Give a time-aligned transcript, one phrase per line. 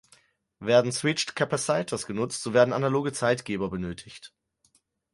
[0.59, 4.33] Werden Switched-Capacitors genutzt, so werden analoge Zeitgeber benötigt.